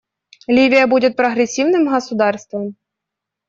Ливия 0.47 0.87
будет 0.87 1.15
прогрессивным 1.15 1.85
государством. 1.87 2.75